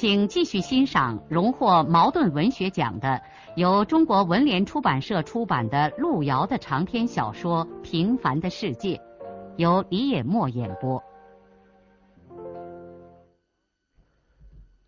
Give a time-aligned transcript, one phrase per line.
[0.00, 3.20] 请继续欣赏荣获茅盾文学奖的、
[3.56, 8.94] 由中国文联出版社出版的路遥的长篇小说《平凡的世界》，
[9.56, 11.02] 由李野墨演播。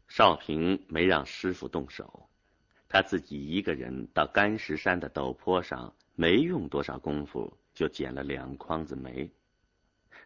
[0.07, 2.29] 少平没让师傅动手，
[2.89, 9.29] 他自己一个人到干石山的陡坡上，没用多少功夫就捡了两筐子煤。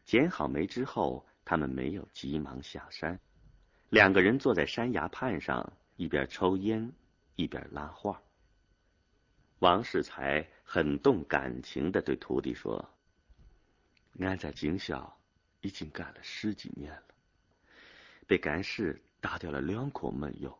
[0.05, 3.19] 捡好煤之后，他们没有急忙下山。
[3.95, 6.93] 两个人坐在山崖畔上，一边抽烟，
[7.37, 8.21] 一边拉话。
[9.61, 12.91] 王世才很动感情的对徒弟说
[14.19, 15.17] ：“俺在警校
[15.61, 17.05] 已经干了十几年了，
[18.27, 20.59] 被干事打掉了两颗门油，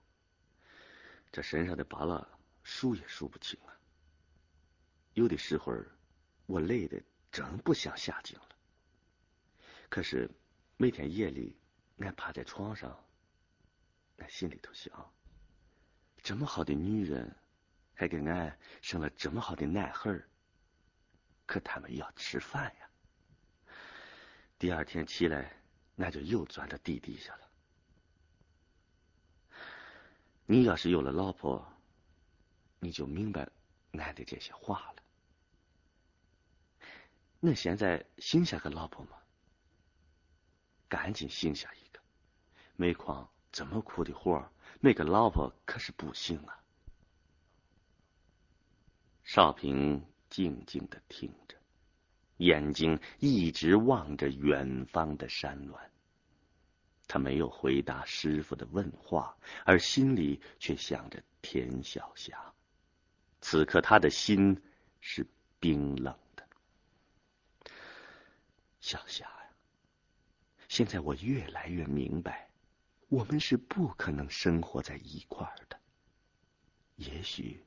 [1.33, 3.75] 这身上的疤了数也数不清了。
[5.15, 5.75] 有的时候
[6.47, 8.49] 我累的真不想下井了。
[9.89, 10.31] 可是
[10.77, 11.59] 每天夜里，
[11.99, 12.97] 俺趴在床上。”
[14.19, 15.13] 俺心里头想，
[16.23, 17.35] 这么好的女人，
[17.95, 20.29] 还给俺生了这么好的男孩儿，
[21.47, 22.89] 可他们要吃饭呀。
[24.59, 25.53] 第二天起来，
[25.97, 27.51] 俺就又钻到地底下了。
[30.47, 31.67] 你要是有了老婆，
[32.79, 33.49] 你就明白
[33.93, 35.03] 俺的这些话了。
[37.43, 39.19] 恁现在 sinh 下个老婆吗？
[40.89, 42.01] 赶紧 sinh 下一个，
[42.77, 43.29] 煤矿。
[43.55, 44.51] 怎么苦的活，
[44.81, 46.59] 那个老婆可是不行啊！
[49.23, 51.57] 少平静静的听着，
[52.39, 55.79] 眼睛一直望着远方的山峦。
[57.07, 62.53] 他没有回答师傅的问话，而心里却想着田小霞。
[63.41, 64.61] 此刻他的心
[65.01, 65.25] 是
[65.61, 66.45] 冰冷的。
[68.81, 69.51] 小霞呀，
[70.69, 72.51] 现在我越来越明白。
[73.09, 75.79] 我们是不可能生活在一块儿的。
[76.97, 77.63] 也许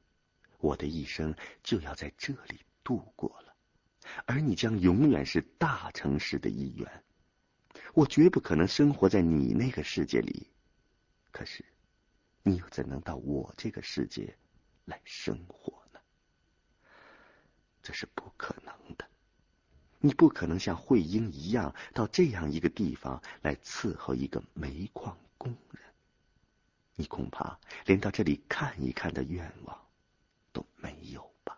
[0.59, 3.53] 我的一生就要在这里度过了，
[4.25, 7.03] 而你将永远是大城市的一员。
[7.93, 10.47] 我绝不可能生活在你那个世界里，
[11.31, 11.63] 可是
[12.43, 14.35] 你又怎能到我这个世界
[14.85, 15.99] 来生活呢？
[17.83, 19.07] 这是不可能的。
[19.99, 25.17] 你不可能像慧英一样到这样一个地方来伺候一个煤矿。
[27.17, 27.57] 恐怕
[27.87, 29.75] 连到这里看一看的愿望
[30.53, 31.57] 都没有吧？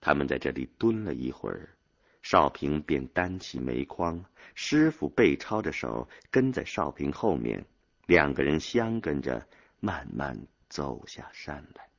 [0.00, 1.76] 他们在这里蹲了一会儿，
[2.22, 7.62] 少平便担起煤筐，师傅背抄着手跟在少平后面，
[8.06, 9.46] 两个人相跟着
[9.78, 11.90] 慢慢走下山来。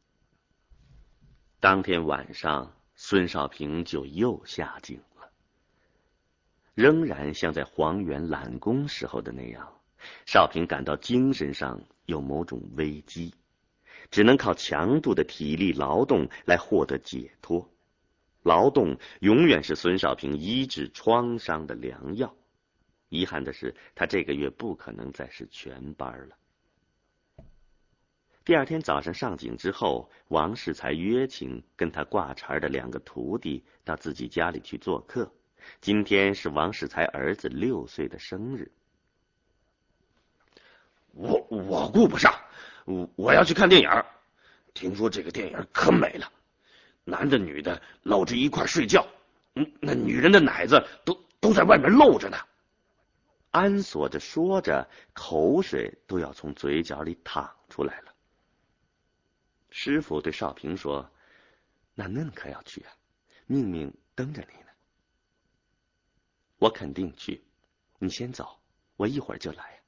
[1.60, 5.32] 当天晚上，孙少平就又下井了。
[6.74, 9.80] 仍然像在黄原揽工时候的那样，
[10.26, 13.34] 少平感到精神上有某种危机，
[14.12, 17.70] 只能靠强度的体力劳动来获得解脱。
[18.42, 22.36] 劳动永远是孙少平医治创伤的良药。
[23.10, 26.36] 遗憾的是，他这个月不可能再是全班了。
[28.44, 35.32] 第二天早上上井之后，王世才约请跟他挂茬的两个徒弟到自己家里去做客。
[35.80, 38.70] 今天是王世才儿子六岁的生日，
[41.14, 42.34] 我我顾不上，
[42.86, 43.90] 我我要去看电影。
[44.74, 46.32] 听说这个电影可美了，
[47.04, 49.08] 男的女的搂着一块睡觉，
[49.54, 52.38] 嗯，那女人的奶子都都在外面露着呢。
[53.52, 58.12] 安锁着说着，口水都要从嘴角里淌出来了。
[59.70, 61.08] 师傅对少平说
[61.94, 62.92] ：“那恁可要去啊，
[63.46, 64.72] 命命等着你呢。”
[66.58, 67.44] 我肯定去，
[68.00, 68.60] 你先走，
[68.96, 69.83] 我一会儿就来。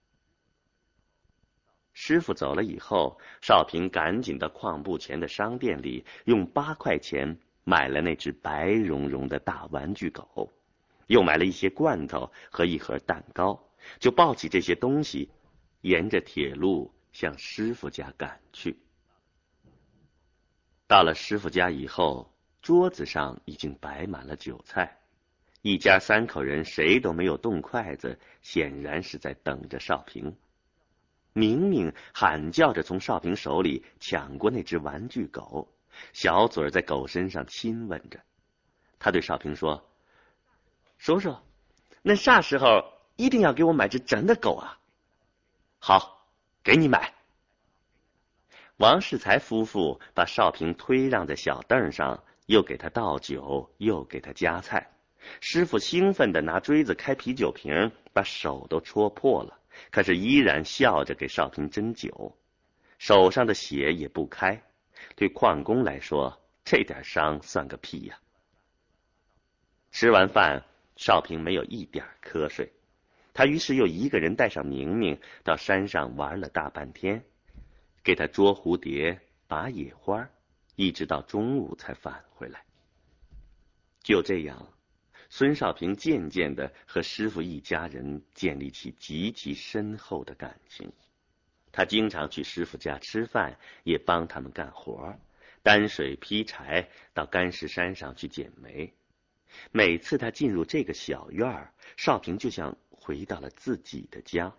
[1.98, 10.52] 师傅走了以后，少平赶紧到矿部前的商店里，用八块钱买了那只白茸茸的大玩具狗，
[11.08, 13.58] 又买了一些罐头和一盒蛋糕，
[13.98, 15.32] 就抱起这些东西，
[15.82, 18.78] 沿着铁路向师傅家赶去。
[20.88, 22.30] 到了师傅家以后，
[22.62, 25.00] 桌子上已经摆满了酒菜。
[25.62, 30.36] 一家三口人谁都没有动筷子，显然是在等着少平。
[31.38, 35.68] 明明喊叫着从少平手里抢过那只玩具狗，
[36.14, 38.22] 小嘴儿在狗身上亲吻着。
[39.00, 39.86] 他对少平说
[40.98, 41.36] ：“叔叔，
[42.02, 42.86] 那啥时候
[43.18, 44.80] 一定要给我买只真的狗啊
[45.78, 46.26] ？”“好，
[46.64, 47.14] 给你买。”
[48.80, 54.90] 王世才夫妇把少平推让在小凳上，又给他倒酒，又给他夹菜。
[55.42, 59.60] 师傅兴奋的拿锥子开啤酒瓶，把手都戳破了，
[59.92, 62.38] 可是依然笑着给少平斟酒，
[62.98, 64.62] 手上的血也不开。
[65.16, 68.20] 对矿工来说，这点伤算个屁呀！
[69.92, 70.64] 吃完饭，
[70.96, 72.72] 少平没有一点瞌睡，
[73.34, 77.24] 他于是又一个人带上明明到山上玩了大半天，
[78.04, 80.30] 给他捉蝴蝶、拔野花，
[80.76, 82.64] 一直到中午才返回来。
[84.02, 84.75] 就这样。
[85.38, 90.90] 孙少平渐渐的和师傅一家人建立起极其深厚的感情。
[91.74, 95.14] 他经常去师傅家吃饭，也帮他们干活，
[95.62, 98.94] 担水劈柴，到干石山上去捡煤。
[99.74, 104.56] 每次他进入这个小院儿，少平就像回到了自己的家。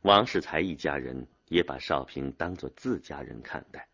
[0.00, 3.86] 王世才一家人也把少平当做自家人看待，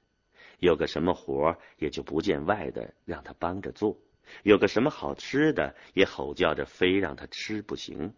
[0.60, 3.98] 有个什么活也就不见外的让他帮着做。
[4.42, 8.14] 有个什么好吃的，也吼叫着非让他吃不行。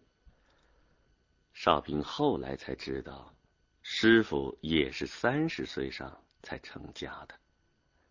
[1.53, 3.35] 少平后来才知道，
[3.82, 7.35] 师傅也是三十岁上才成家的。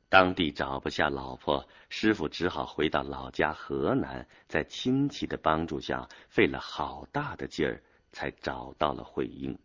[0.08, 9.58] 当地找不下老婆，师傅只好回到老家河南，在亲戚的帮助下，费了好大的劲儿，才找到了慧英。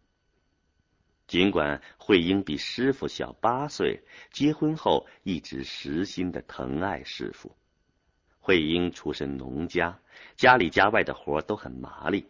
[1.27, 7.55] 尽管慧英比师傅小八岁，结婚后一直实心的疼爱师傅。
[8.50, 9.97] 慧英出身农家，
[10.35, 12.26] 家里家外的活都很麻利。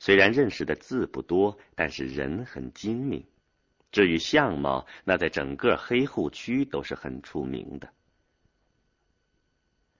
[0.00, 3.24] 虽然认识的字不多，但是人很精明。
[3.92, 7.88] 至于相貌，那在整个黑户区都是很出名的。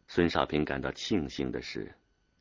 [0.09, 1.95] 孙少平感到庆幸的是，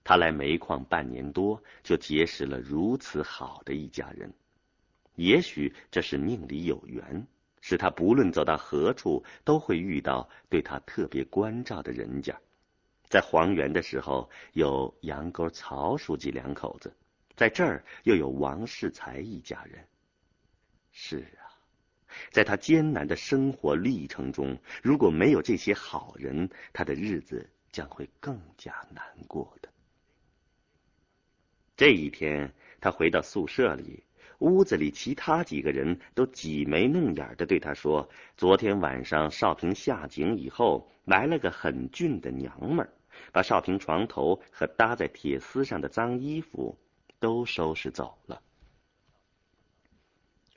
[0.03, 4.33] 他来煤矿半年多，就结识了如此好的一家人。
[5.13, 7.27] 也许这是命里有缘，
[7.61, 12.35] 使他不论走到何处，都会遇到对他特别关照的人家。
[13.09, 16.93] 在黄原的时候，有杨沟曹书记两口子，
[17.35, 19.83] 在这儿又有王世才一家人。
[20.91, 21.49] 是啊，
[22.29, 29.69] 在他艰难的生活历程中，如果没有这些好人，他的日子将会更加难过的。
[31.75, 34.03] 这一天，他回到宿舍里，
[34.37, 38.07] 屋子里其他几个人都挤眉弄眼的对他说
[38.37, 42.93] ：“昨天晚上少平下井以后，来了个很俊的娘们儿。”
[43.31, 46.77] 把少平床头和搭在铁丝上的脏衣服
[47.19, 48.41] 都收拾走了。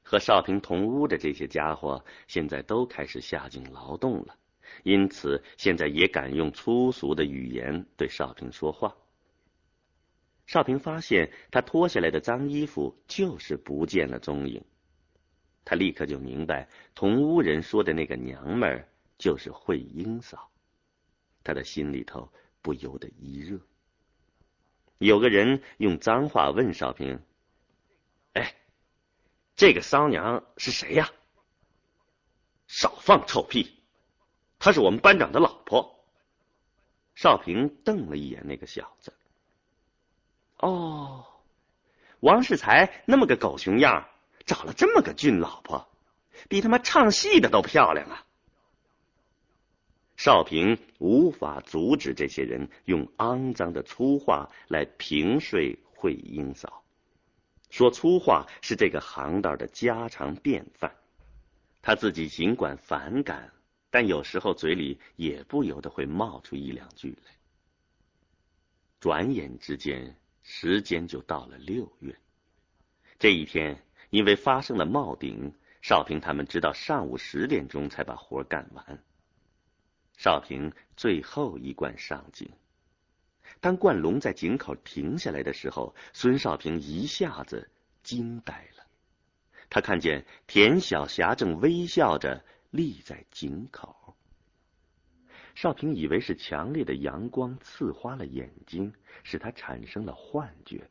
[0.03, 4.37] 和少平同屋的这些家伙现在都开始下井劳动了，
[4.83, 8.95] 因此现在也敢用粗俗的语言对少平说话。
[10.47, 14.63] 少平发现他脱下来的脏衣服就是不见了踪影，
[15.65, 18.87] 他立刻就明白同屋人说的那个娘们儿
[19.17, 20.51] 就是慧英嫂，
[21.43, 22.31] 他的心里头。
[22.63, 23.59] 不由得一热。
[24.99, 27.21] 有个人用脏话问少平
[28.35, 28.55] ：“哎，
[29.57, 31.11] 这个骚娘是谁呀？”
[32.69, 33.83] 少放臭屁！
[34.59, 36.07] 她是我们班长的老婆。
[37.15, 39.13] 少平瞪了一眼那个小子。
[40.57, 41.27] 哦，
[42.21, 44.09] 王世才那么个狗熊样，
[44.47, 45.89] 找了这么个俊老婆，
[46.49, 48.25] 比他妈唱戏的都漂亮啊！
[50.25, 56.85] 少平无法阻止这些人用肮脏的粗话来平睡慧英嫂。
[57.71, 60.95] 说粗话是这个行当的家常便饭。
[61.83, 63.53] 他自己尽管反感，
[63.91, 67.33] 但有时候嘴里也不由得会冒出一两句来。
[69.01, 72.17] 转眼之间，时间就到了六月。
[73.19, 73.77] 这一天，
[74.11, 79.03] 因为发生了冒顶，少平他们直到上午十点钟才把活干完。
[80.17, 82.51] 少平最后一罐上井。
[83.61, 87.71] 当灌龙在井口停下来的时候，孙少平一下子
[88.03, 88.87] 惊呆了。
[89.71, 94.17] 他看见田小霞正微笑着立在井口。
[95.55, 98.93] 少平以为是强烈的阳光刺花了眼睛，
[99.23, 100.89] 使他产生了幻觉。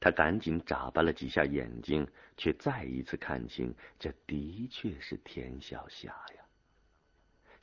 [0.00, 6.43] 他赶紧眨巴了几下眼睛，却再一次看清，这的确是田小霞呀。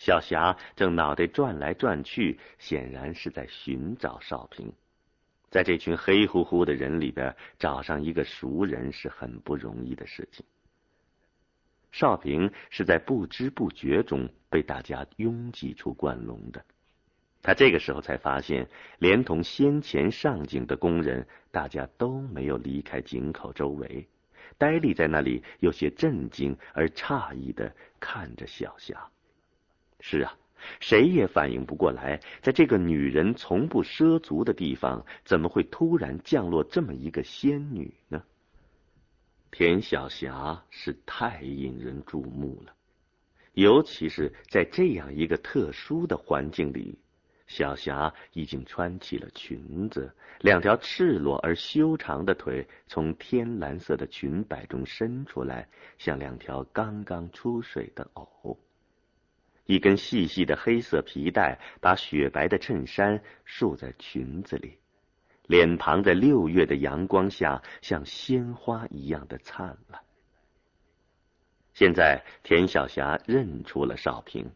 [0.03, 4.73] 小霞正脑袋转来转去，显然是在寻找少平。
[5.51, 10.43] 在这群黑乎乎的人里边找上一个熟人是很不容易的事情。
[11.91, 16.65] 少平是在不知不觉中被大家拥挤出灌笼的。
[17.43, 18.67] 他这个时候才发现，
[18.97, 24.07] 连同先前上井的工人，大家都没有离开井口周围，
[24.57, 29.07] 呆立在那里，有些震惊而诧异的看着小霞。
[30.01, 30.35] 是啊。
[30.79, 38.21] 谁也反应不过来，在这个女人从不涉足的地方，怎么会突然降落这么一个仙女呢？
[39.49, 42.75] 田晓霞是太引人注目了，
[43.53, 46.99] 尤其是在这样一个特殊的环境里，
[47.47, 55.67] 小霞已经穿起了裙子，两条赤裸而修长的腿从天蓝色的裙摆中伸出来，
[55.97, 58.59] 像两条刚刚出水的藕。
[59.65, 64.77] 一根细细的黑色皮带把雪白的衬衫束在裙子里，
[65.47, 70.01] 脸庞在六月的阳光下像鲜花一样的灿烂。
[71.73, 74.51] 现在田小霞认出了少平，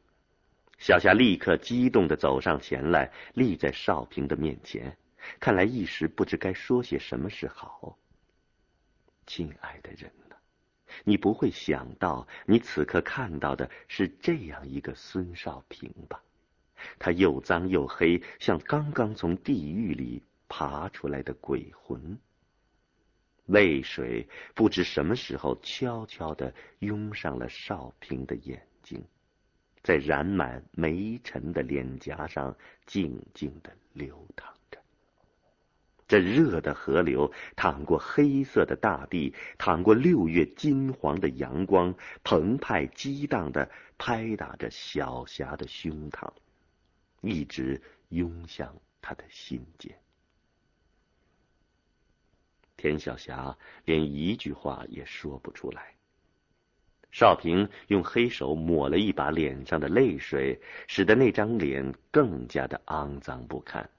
[0.77, 4.97] 小霞立刻激动的走上前来，立在少平的面前，
[5.39, 7.97] 看来一时不知该说些什么是好。
[9.25, 10.24] 亲爱的人。
[11.03, 16.21] 你不会想到，你此刻看到的是这样一个孙少平吧？
[16.99, 22.17] 他又脏又黑，像刚刚从地狱里爬出来的鬼魂。
[23.45, 29.03] 泪水不知什么时候悄悄的涌上了少平的眼睛，
[29.83, 34.54] 在染满煤尘的脸颊上静静的流淌。
[36.07, 41.91] 这热的河流淌过黑色的大地，淌过六月金黄的阳光，
[42.23, 46.29] 澎湃激荡的拍打着小霞的胸膛，
[47.21, 48.71] 一直涌向
[49.01, 49.97] 他的心间。
[52.77, 55.95] 田小霞连一句话也说不出来。
[57.11, 63.89] 少平用黑手抹了一把脸上的泪水，使得那张脸更加的肮脏不堪。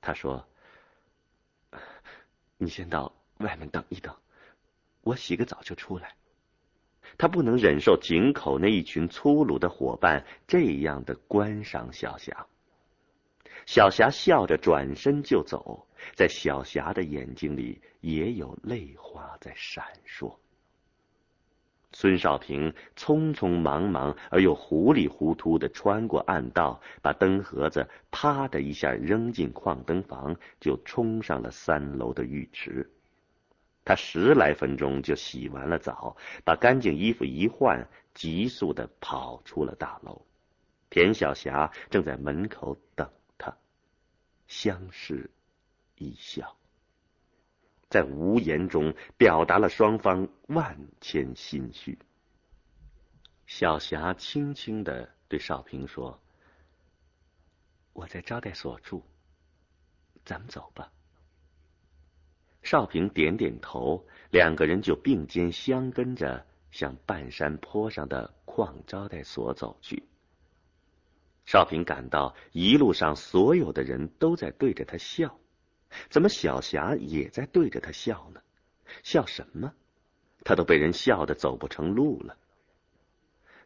[0.00, 0.46] 他说。
[2.62, 4.14] 你先到外面等一等，
[5.00, 6.14] 我洗个澡就出来。
[7.16, 12.46] 他不能忍受井口那一群粗鲁的伙伴这样的观赏小霞。
[13.64, 20.36] 小霞笑着转身就走，在小霞的眼睛里也有泪花在闪烁。
[21.92, 32.88] 孙少平匆匆忙忙而又糊里糊涂的穿过暗道，把灯盒子啪的一下扔进矿灯房，就冲上了三楼的浴池。
[33.84, 40.22] 他十来分钟就洗完了澡，把干净衣服一换，急速的跑出了大楼。
[40.90, 43.56] 田晓霞正在门口等他，
[44.46, 45.30] 相视
[45.96, 46.56] 一笑。
[47.90, 51.98] 在无言中表达了双方万千心绪。
[53.46, 56.18] 小霞轻轻的对少平说
[57.92, 59.02] ：“我在招待所住，
[60.24, 60.92] 咱们走吧。”
[62.62, 70.04] 少平点点头，两个人就并肩相跟着向半山坡上的矿招待所走去。
[71.44, 75.36] 少平感到一路上所有的人都在对着他笑。
[76.08, 78.40] 怎么小霞也在对着他笑呢？
[79.02, 79.72] 笑什么？
[80.44, 82.36] 他都被人笑得走不成路了。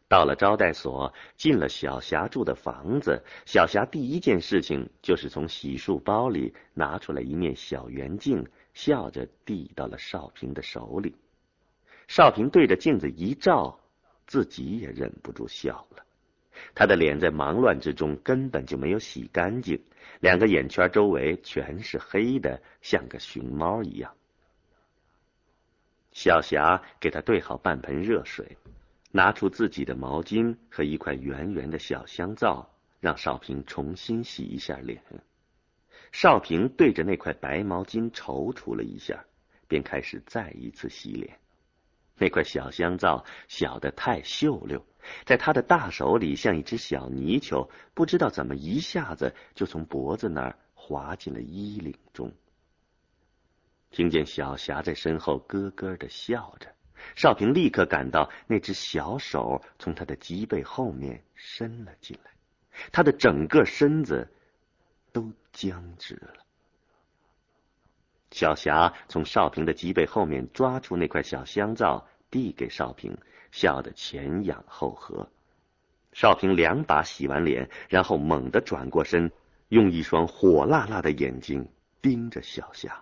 [0.07, 11.15] 到了招待所，进了小霞住的房子，小霞第一件事情就是从洗漱包里拿出来一面小圆镜，笑着递到了少平的手里。
[12.07, 13.79] 少平对着镜子一照，
[14.27, 16.05] 自己也忍不住笑了。
[16.73, 19.81] 他的脸在忙乱之中根本就没有洗干净，
[20.19, 24.13] 两个眼圈周围全是黑的，像个熊猫一样。
[26.11, 28.57] 小霞给他兑好半盆热水，
[29.11, 32.69] 拿出自己的毛巾和一块圆圆的小香皂，
[32.99, 35.01] 让少平重新洗一下脸。
[36.11, 39.25] 少平对着那块白毛巾踌躇了一下，
[39.67, 41.37] 便开始再一次洗脸。
[42.17, 44.81] 那块小香皂小的太秀溜。
[45.25, 52.31] 在他的大手里，像一只小泥鳅，不知道怎么一下子就从脖子那儿滑进了衣领中。
[53.91, 56.73] 听见小霞在身后咯咯的笑着，
[57.15, 62.31] 少平立刻感到那只小手从他的脊背后面伸了进来，
[62.91, 64.27] 他的整个身子
[65.13, 66.33] 都僵直了。
[68.31, 73.17] 小霞从少平的脊背后面抓出那块小香皂，递给少平。
[73.55, 75.29] 笑得前仰后合，
[76.11, 79.31] 少平两把洗完脸，然后猛地转过身，
[79.69, 81.65] 用一双火辣辣的眼睛
[82.01, 83.01] 盯着小霞。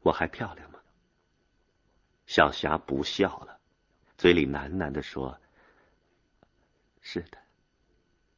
[0.00, 0.78] 我还漂亮吗？
[2.24, 3.60] 小霞不笑了，
[4.16, 5.38] 嘴里喃喃的说
[7.02, 7.36] ：“是的，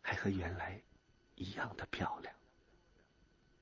[0.03, 0.83] 还和原来
[1.37, 2.35] 一样的漂亮。”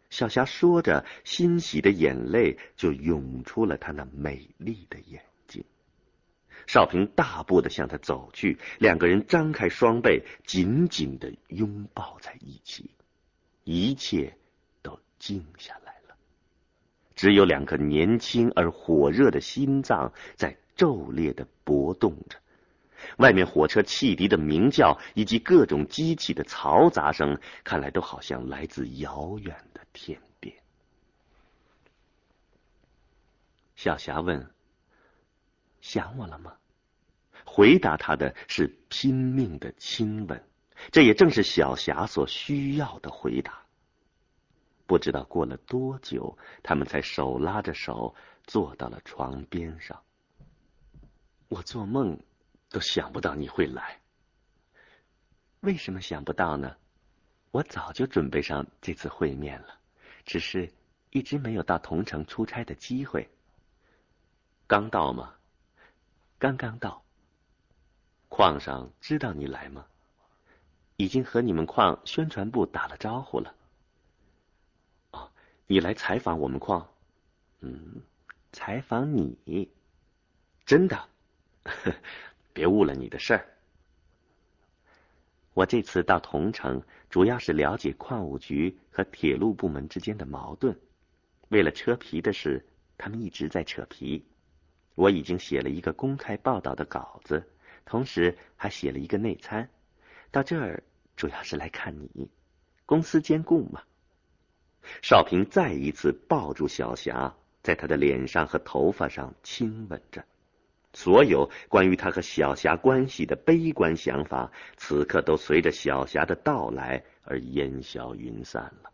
[0.08, 5.22] 小霞说着，欣喜的眼泪就涌出了她那美丽的眼。
[6.66, 12.90] 少平大步的向他走去，两个人张开双臂，紧紧的拥抱在一起，
[13.64, 14.36] 一切
[14.82, 16.16] 都静下来了。
[17.14, 22.38] 只有两颗年轻而火热的心脏在骤烈的搏动着，
[23.18, 30.54] 外面火车汽笛的鸣叫以及各种机器的嘈杂声，看来都好像来自遥远的天边。
[33.74, 34.48] 小霞问
[35.82, 36.56] ：“想我了吗？”
[37.44, 40.42] 回答他的是拼命的亲吻，
[40.90, 43.60] 这也正是小霞所需要的回答。
[44.86, 50.02] 不知道过了多久，他们才手拉着手坐到了床边上。
[51.48, 52.18] 我做梦
[52.70, 54.00] 都想不到你会来。
[55.60, 56.76] 为什么想不到呢？
[57.50, 59.78] 我早就准备上这次会面了，
[60.24, 60.72] 只是
[61.10, 63.28] 一直没有到同城出差的机会。
[64.66, 65.34] 刚到吗？
[66.42, 67.00] 刚刚到。
[68.28, 69.86] 矿上知道你来吗？
[70.96, 73.54] 已经和你们矿宣传部打了招呼了。
[75.12, 75.30] 哦
[75.68, 76.84] 你来采访我们矿？
[77.60, 78.02] 嗯，
[78.50, 79.70] 采访你？
[80.66, 81.08] 真的？
[82.52, 83.46] 别误了你的事儿。
[85.54, 90.76] 我这次到桐城，主要是了解矿务局和铁路部门之间的矛盾。
[91.50, 92.66] 为了车皮的事，
[92.98, 94.26] 他们一直在扯皮。
[94.94, 97.42] 我已经写了一个公开报道的稿子，
[97.84, 99.68] 同时还写了一个内参。
[100.30, 100.82] 到这儿
[101.16, 102.30] 主要是来看你，
[102.86, 103.82] 公司兼顾嘛。
[105.00, 110.24] 少平再一次抱住小霞，在她的脸上和头发上亲吻着。
[110.94, 118.91] 所有关于他和小霞关系的悲观想法，此刻都随着小霞的到来而烟消云散了。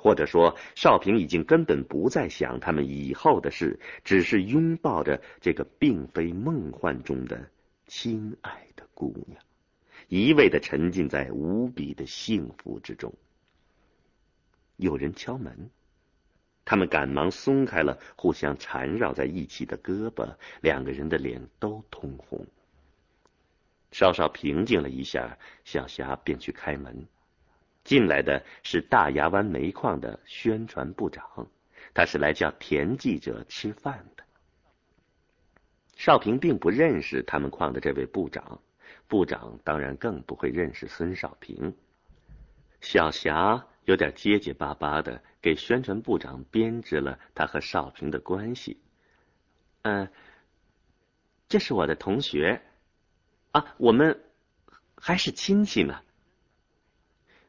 [0.00, 7.50] 或者说，少平已经根本不再想他们以后的事，只是拥抱着这个并非梦幻中的
[7.88, 9.42] 亲爱的姑娘，
[10.06, 13.12] 一味的沉浸在无比的幸福之中。
[14.76, 15.68] 有人敲门，
[16.64, 22.46] 他们赶忙松开了互相缠绕在一起的胳膊，两个人的脸都通红。
[23.90, 27.08] 稍稍平静了一下，小霞便去开门。
[27.88, 31.24] 进来的是大牙湾煤矿的宣传部长，
[31.94, 34.22] 他是来叫田记者吃饭的。
[35.96, 38.60] 少平并不认识他们矿的这位部长，
[39.06, 41.74] 部长当然更不会认识孙少平。
[42.82, 43.66] 小霞。
[43.84, 48.78] 有点结结巴巴的给宣传部长编织了他和少平的关系。
[49.80, 50.12] 嗯，
[51.48, 52.60] 这是我的同学
[53.52, 54.22] 啊，我们
[54.94, 56.02] 还是亲戚呢。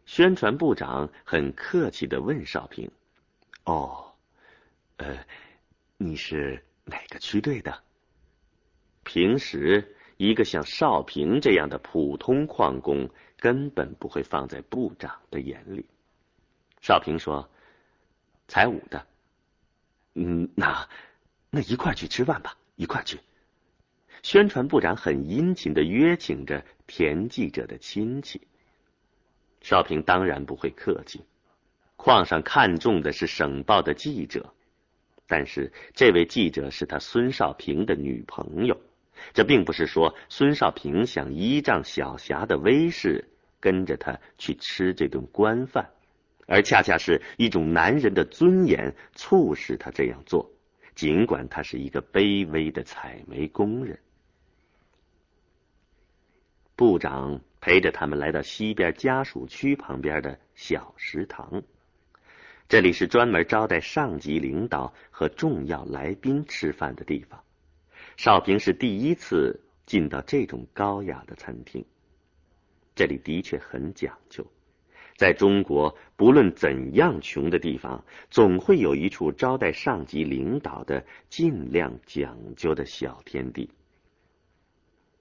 [0.09, 2.89] 宣传部长很客气的问少平
[3.65, 4.11] ：“哦，
[4.97, 5.23] 呃，
[5.97, 7.83] 你是哪个区队的？”
[9.05, 15.85] 平时一个像少平这样的普通矿工根本不会放在部长的眼里。
[16.81, 17.47] 少平说
[18.49, 19.05] ：“财务的，
[20.15, 20.89] 嗯，那
[21.51, 23.19] 那一块去吃饭吧，一块去。”
[24.23, 28.47] 宣传部长很殷勤的约请着田记者的亲戚。
[29.61, 31.21] 少平当然不会客气，
[31.95, 34.53] 矿上看中的是省报的记者，
[35.27, 38.79] 但是这位记者是他孙少平的女朋友，
[39.33, 43.27] 这并不是说孙少平想依仗小霞的威势
[43.59, 45.89] 跟着他去吃这顿官饭。
[46.47, 50.49] 而恰恰是一种男人的尊严促使他这样做，
[50.95, 53.99] 尽管他是一个卑微的采煤工人。
[56.79, 61.61] 部长陪着他们来到西边家属区旁边的小食堂，
[62.69, 67.43] 这里是专门招待上级领导和重要来宾吃饭的地方。
[68.15, 71.83] 少平是第一次进到这种高雅的餐厅，
[72.95, 74.47] 这里的确很讲究。
[75.17, 83.69] 在中国，不论怎样穷的地方，总会有一处招待上级领导的尽量讲究的小天地。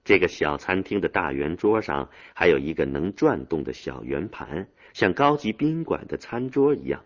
[0.09, 7.05] 这个小餐厅的大圆桌上还有一个能转动的小圆盘，像高级宾馆的餐桌一样。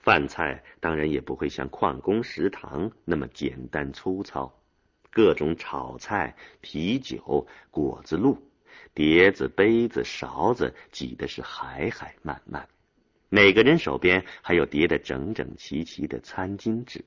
[0.00, 4.52] 饭菜当然也不会像矿工食堂那么简单粗糙，
[5.12, 8.36] 各种炒菜、啤酒、果子露。
[8.94, 12.68] 碟子、杯子、勺子挤的是海海漫漫，
[13.28, 17.04] 每个人手边还有叠得整整齐齐的餐巾纸。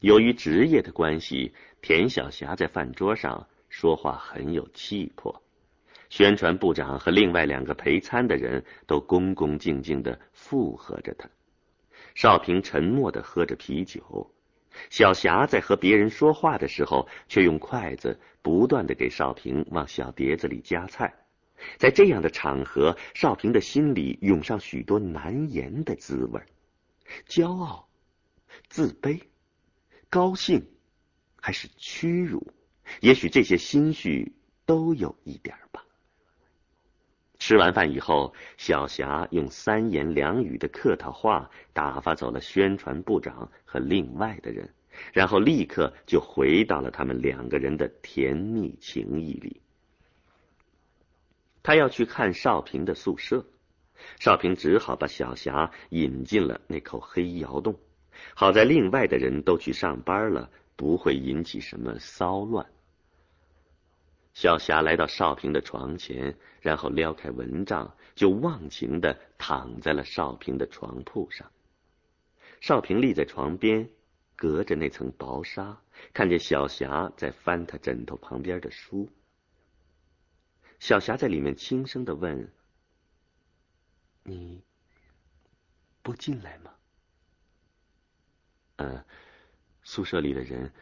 [0.00, 5.42] 由于职业的关系，田小霞在饭桌上说话很有气魄。
[6.10, 11.28] 宣传部长和另外两个陪餐的人都恭恭敬敬的附和着他。
[12.14, 14.30] 少平沉默的喝着啤酒，
[14.90, 21.12] 小霞在和别人说话的时候，却用筷子不断的给少平往小碟子里夹菜。
[21.78, 26.40] 在这样的场合，少平的心里涌上许多难言的滋味：
[27.26, 27.88] 骄傲、
[28.68, 29.20] 自卑、
[30.16, 30.66] 高兴，
[31.42, 32.50] 还是屈辱？
[33.02, 34.32] 也许这些心绪
[34.64, 35.84] 都有一点吧。
[37.38, 44.66] 吃完饭以后，小霞用三言两语的客套话打发走了宣传部长和另外的人，
[45.12, 49.60] 然后立刻就回到了他们两个人的甜蜜情谊里。
[51.62, 53.44] 他要去看少平的宿舍，
[54.18, 57.78] 少平只好把小霞引进了那口黑窑洞。
[58.34, 62.66] 好在另外的人都去上班了，不会引起什么骚乱。
[64.34, 71.50] 小霞来到少平的床前，然后撩开蚊帐，就忘情的躺在了少平的床铺上。
[72.60, 73.88] 少平立在床边，
[74.36, 75.80] 隔着那层薄纱，
[76.12, 79.08] 看见小霞在翻他枕头旁边的书。
[80.78, 82.52] 小霞在里面轻声的问
[84.22, 84.62] ：“你
[86.02, 86.70] 不进来吗
[88.76, 89.04] ？”“嗯，
[89.82, 90.72] 宿舍里的人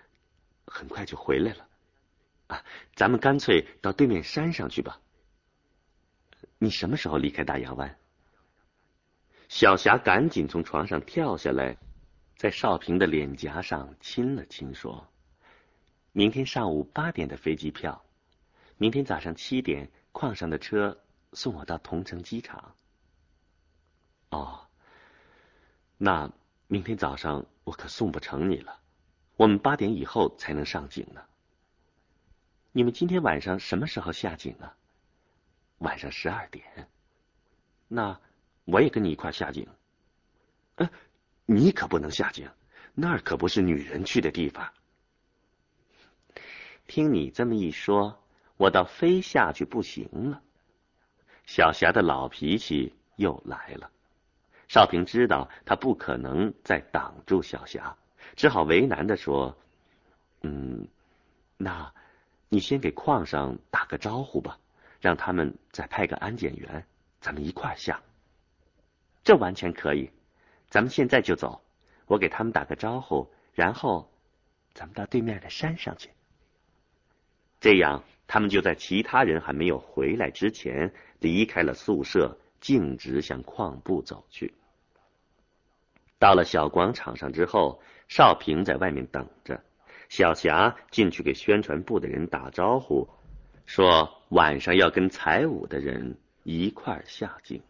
[0.67, 1.69] 很快就回来了。”
[2.49, 2.63] 啊，
[2.95, 5.01] 咱们干脆到对面山上去吧。
[6.59, 7.99] 你什么时候离开大洋湾？
[9.49, 11.77] 小霞赶紧从床上跳下来，
[12.37, 15.07] 在少平的脸颊上亲了亲，说
[16.13, 18.05] ：“明天上午八点的飞机票，
[18.77, 21.01] 明天早上七点矿上的车
[21.33, 22.75] 送我到同城机场。”
[24.31, 24.67] 哦，
[25.97, 26.31] 那
[26.75, 28.81] 明天早上我可送不成你了，
[29.37, 31.25] 我们八点以后才能上井呢。
[32.73, 34.75] 你们今天晚上什么时候下井啊？
[35.79, 36.89] 晚上十二点。
[37.87, 38.21] 那
[38.65, 39.69] 我也跟你一块下井。
[40.75, 40.91] 呃，
[41.47, 42.51] 你可不能下井，
[42.93, 44.69] 那儿可不是女人去的地方。
[46.89, 48.21] 听你这么一说，
[48.57, 50.43] 我倒非下去不行了。
[51.47, 53.93] 小霞的老脾气又来了。
[54.75, 57.97] 少平知道他不可能再挡住小霞，
[58.35, 59.57] 只好为难的说
[60.43, 60.89] ：“嗯，
[61.57, 61.95] 那。”
[62.51, 64.59] 你先给矿上打个招呼吧，
[65.01, 66.85] 让他们再派个安检员，
[67.21, 68.01] 咱们一块下。
[69.25, 70.11] 这完全可以，
[70.69, 71.63] 咱们现在就走。
[72.07, 74.09] 我给他们打个招呼，然后
[74.73, 76.11] 咱们到对面的山上去。
[77.61, 84.55] 这样，他们就在其他人还没有回来之前离开了宿舍，径直向矿部走去。
[86.19, 89.63] 到了小广场上之后，少平在外面等着。
[90.09, 93.09] 小霞进去给宣传部的人打招呼，
[93.67, 97.63] 说晚上要跟财务的人一块下井。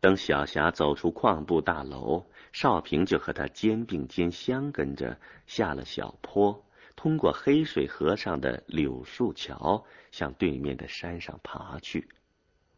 [0.00, 12.08] 等小霞走出矿部大楼，少平就和他肩并肩相跟着下了小坡，通过黑水河上的柳树桥，向对面的山上爬去。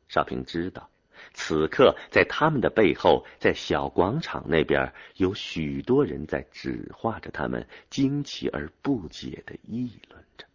[0.08, 0.88] 少平知道。
[1.32, 10.46] 此刻，在他们的背后，在小广场那边，有许多人在指画着他们，惊奇而不解的议论着。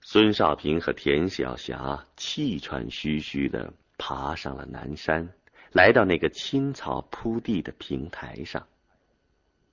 [0.00, 5.28] 孙少平和田小霞气喘吁吁的爬上了南山，
[5.72, 8.66] 来到那个青草铺地的平台上。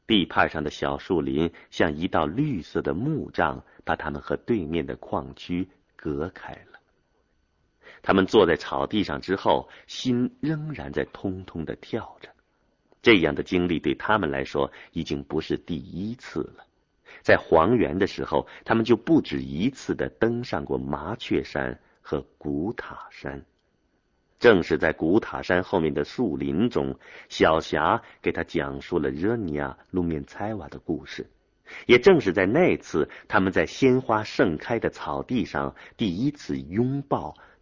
[0.07, 6.74] 地畔上的小树林像一道绿色的幕障，把他们和对面的矿区隔开了。
[8.05, 12.29] 他们坐在草地上之后，心仍然在通通的跳着。
[13.01, 16.63] 这样的经历对他们来说已经不是第一次了。
[17.23, 23.43] 在黄原的时候，他们就不止一次的登上过麻雀山和古塔山。
[24.37, 31.27] 正是在古塔山后面的树林中，小霞给他讲述了热尼亚·卢面猜瓦的故事。
[31.87, 37.35] 也正是在那次，他们在鲜花盛开的草地上第一次拥抱。